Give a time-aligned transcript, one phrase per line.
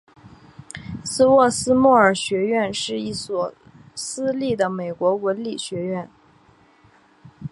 [1.05, 3.53] 斯沃斯莫尔学院是一所
[3.93, 6.09] 私立的美国文理学院。